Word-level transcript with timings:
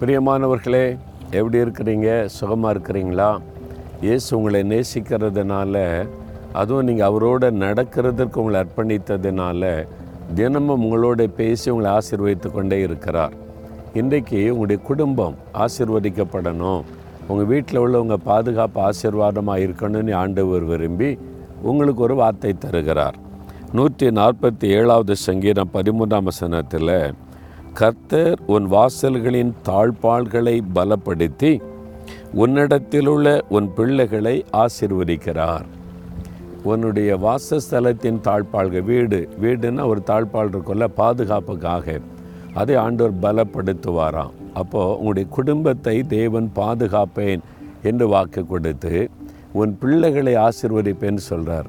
பிரியமானவர்களே 0.00 0.82
எப்படி 1.38 1.58
இருக்கிறீங்க? 1.62 2.08
சுகமாக 2.34 2.72
இருக்கிறீங்களா? 2.74 3.30
இயேசு 4.04 4.28
உங்களை 4.36 4.60
நேசிக்கிறதுனால 4.72 5.82
அதுவும் 6.60 6.86
நீங்கள் 6.88 7.08
அவரோட 7.08 7.50
நடக்கிறதுக்கு 7.62 8.40
உங்களை 8.42 8.58
அர்ப்பணித்ததுனால 8.64 9.72
தினமும் 10.38 10.84
உங்களோட 10.84 11.26
பேசி 11.40 11.66
உங்களை 11.70 11.90
ஆசீர்வதித்து 11.96 12.50
கொண்டே 12.52 12.80
இருக்கிறார். 12.80 13.34
இன்றைக்கு 14.00 14.40
உங்களுடைய 14.52 14.82
குடும்பம் 14.90 15.36
ஆசிர்வதிக்கப்படணும். 15.64 16.82
உங்கள் 17.28 17.50
வீட்டில் 17.52 17.84
உள்ளவங்க 17.84 18.18
பாதுகாப்பு 18.30 18.80
ஆசீர்வாதமாக 18.88 19.64
இருக்கணும்னு 19.66 20.14
ஆண்டவர் 20.22 20.66
விரும்பி 20.72 21.18
உங்களுக்கு 21.62 22.02
ஒரு 22.08 22.14
வார்த்தை 22.24 22.52
தருகிறார். 22.66 23.18
நூற்றி 23.78 24.08
நாற்பத்தி 24.20 24.68
ஏழாவது 24.80 25.16
சங்கீதம் 25.28 25.74
பதிமூன்றாம் 25.78 26.28
வசனத்தில் 26.32 26.98
கர்த்தர் 27.78 28.38
உன் 28.54 28.64
வாசல்களின் 28.72 29.50
தாழ்பாள்களை 29.66 30.54
பலப்படுத்தி 30.76 31.50
உன்னிடத்திலுள்ள 32.42 33.26
உன் 33.56 33.68
பிள்ளைகளை 33.76 34.32
ஆசிர்வதிக்கிறார். 34.62 35.66
உன்னுடைய 36.70 37.10
வாசஸ்தலத்தின் 37.26 38.18
தாழ்பாள்கள் 38.26 38.86
வீடு 38.90 39.20
வீடுன்னா 39.42 39.86
ஒரு 39.92 40.02
தாழ்பால் 40.10 40.50
இருக்கும்ல 40.52 40.88
பாதுகாப்புக்காக. 41.00 41.96
அதை 42.54 42.76
ஆண்டவர் 42.84 43.22
பலப்படுத்துவாராம். 43.26 44.34
அப்போது 44.54 44.96
உங்களுடைய 44.98 45.28
குடும்பத்தை 45.38 45.96
தேவன் 46.16 46.50
பாதுகாப்பேன் 46.60 47.46
என்று 47.82 48.08
வாக்கு 48.08 48.44
கொடுத்து 48.46 49.08
உன் 49.52 49.78
பிள்ளைகளை 49.84 50.36
ஆசிர்வதிப்பேன்னு 50.48 51.28
சொல்கிறார் 51.30 51.68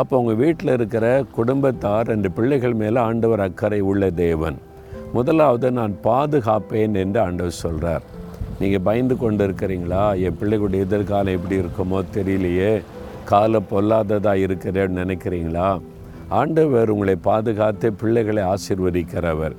அப்போ 0.00 0.14
உங்கள் 0.18 0.42
வீட்டில் 0.44 0.76
இருக்கிற 0.78 1.06
குடும்பத்தார் 1.38 2.06
ரெண்டு 2.06 2.30
பிள்ளைகள் 2.36 2.80
மேலே 2.82 3.00
ஆண்டவர் 3.08 3.46
அக்கறை 3.48 3.80
உள்ள 3.92 4.10
தேவன். 4.26 4.58
முதலாவது 5.12 5.70
நான் 5.72 5.94
பாதுகாப்பேன் 6.04 6.94
என்று 6.94 7.20
ஆண்டவர் 7.20 7.60
சொல்கிறார் 7.64 8.02
நீங்கள் 8.58 8.80
பயந்து 8.80 9.16
கொண்டு 9.16 9.48
இருக்கிறீங்களா 9.48 10.20
என் 10.20 10.38
பிள்ளைகளுடைய 10.40 10.84
எதிர்காலம் 10.86 11.34
எப்படி 11.34 11.56
இருக்குமோ 11.58 11.98
தெரியலையே. 12.14 12.82
கால 13.24 13.60
பொல்லாததாக 13.70 14.44
இருக்கிறேன்னு 14.46 15.00
நினைக்கிறீங்களா? 15.02 15.80
ஆண்டவர் 16.28 16.90
உங்களை 16.90 17.16
பாதுகாத்து 17.16 17.92
பிள்ளைகளை 17.92 18.42
ஆசிர்வதிக்கிறவர். 18.42 19.56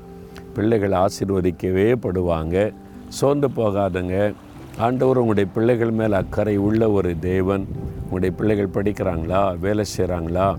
பிள்ளைகளை 0.54 0.98
ஆசிர்வதிக்கவே 1.00 1.88
படுவாங்க. 2.06 2.74
சோர்ந்து 3.10 3.48
போகாதுங்க. 3.48 4.34
ஆண்டவர் 4.78 5.18
உங்களுடைய 5.18 5.50
பிள்ளைகள் 5.54 5.92
மேல் 5.92 6.12
அக்கறை 6.12 6.58
உள்ள 6.58 6.92
ஒரு 6.92 7.20
தேவன். 7.20 7.68
உங்களுடைய 8.04 8.36
பிள்ளைகள் 8.36 8.76
படிக்கிறாங்களா? 8.78 9.60
வேலை 9.60 9.86
செய்கிறாங்களா 9.98 10.58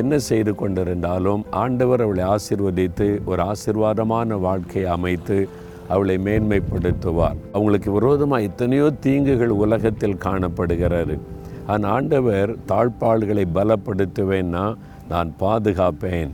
என்ன 0.00 0.12
செய்து 0.28 0.52
கொண்டிருந்தாலும் 0.60 1.42
ஆண்டவர் 1.62 2.02
அவளை 2.04 2.24
ஆசிர்வதித்து 2.34 3.08
ஒரு 3.30 3.40
ஆசிர்வாதமான 3.52 4.38
வாழ்க்கையை 4.46 4.88
அமைத்து 4.96 5.36
அவளை 5.94 6.16
மேன்மைப்படுத்துவார். 6.26 7.38
அவங்களுக்கு 7.56 7.90
விரோதமாக 7.96 8.46
எத்தனையோ 8.48 8.86
தீங்குகள் 9.06 9.52
உலகத்தில் 9.64 10.22
காணப்படுகிறது. 10.26 11.16
ஆனால் 11.72 11.90
ஆண்டவர் 11.96 12.50
தாழ்பாள்களை 12.70 13.44
பலப்படுத்துவேன்னா 13.58 14.64
நான் 15.12 15.30
பாதுகாப்பேன். 15.42 16.32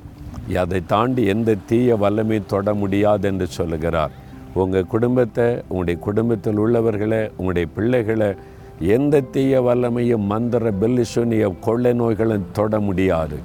அதை 0.62 0.80
தாண்டி 0.92 1.22
எந்த 1.32 1.58
தீய 1.70 1.96
வல்லமை 2.02 2.38
தொட 2.52 2.74
முடியாது 2.82 3.26
என்று 3.30 3.46
சொல்லுகிறார். 3.58 4.14
உங்கள் 4.62 4.92
குடும்பத்தை 4.94 5.48
உங்களுடைய 5.68 5.98
குடும்பத்தில் 6.06 6.60
உள்ளவர்களை 6.64 7.20
உங்களுடைய 7.36 7.66
பிள்ளைகளை 7.76 8.30
எந்த 8.80 9.20
தீய 9.20 9.62
வல்லமையும் 9.62 10.24
மந்திர 10.24 10.70
பெல்லிசுனிய 10.80 11.54
கொள்ளை 11.60 11.92
நோய்களும் 11.92 12.46
தொட 12.52 12.80
முடியாது. 12.80 13.38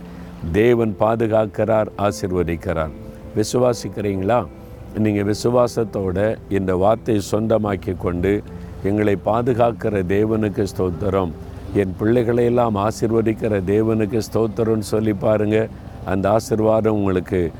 தேவன் 0.52 0.96
பாதுகாக்கிறார் 1.00 1.90
ஆசிர்வதிக்கிறார். 1.98 2.90
விசுவாசிக்கிறீங்களா? 3.36 4.46
நீங்கள் 4.98 5.34
விசுவாசத்தோட 5.34 6.36
இந்த 6.50 6.76
வார்த்தையை 6.76 7.24
சொந்தமாக்கி 7.32 7.98
கொண்டு 7.98 8.44
எங்களை 8.84 9.18
பாதுகாக்கிற 9.26 10.04
தேவனுக்கு 10.08 10.66
ஸ்தோத்திரம். 10.78 11.32
என் 11.74 11.96
பிள்ளைகளையெல்லாம் 12.00 12.88
ஆசிர்வதிக்கிற 12.88 13.62
தேவனுக்கு 13.66 14.22
ஸ்தோத்திரம்னு 14.34 14.88
சொல்லி 14.94 15.14
பாருங்க. 15.14 15.68
அந்த 16.06 16.38
ஆசிர்வாதம் 16.38 16.98
உங்களுக்கு 17.02 17.52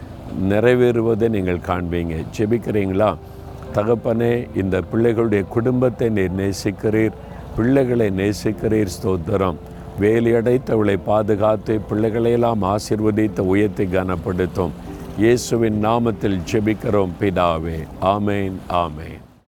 நிறைவேறுவதை 0.50 1.30
நீங்கள் 1.30 1.66
காண்பீங்க. 1.68 2.24
செபிக்கிறீங்களா 2.38 3.16
தகப்பனே 3.74 4.58
இந்த 4.58 4.82
பிள்ளைகளுடைய 4.94 5.48
குடும்பத்தை 5.48 6.10
நீர் 6.10 6.36
நேசிக்கிறீர். 6.36 7.12
பிள்ளைகளை 7.56 8.08
நேசிக்கிறீர் 8.10 8.94
ஸ்தோத்திரம். 8.96 9.60
வேலையடைத்தவளை 10.02 10.98
பாதுகாத்து 11.06 11.80
பிள்ளைகளையெல்லாம் 11.90 12.64
ஆசிர்வதித்த 12.64 13.40
உயர்த்தி 13.40 13.86
கனப்படுத்தும். 13.86 14.72
இயேசுவின் 15.18 15.86
நாமத்தில் 15.86 16.40
ஜெபிக்கிறோம் 16.52 17.16
பிதாவே. 17.20 17.78
ஆமேன் 18.02 18.58
ஆமேன். 18.70 19.24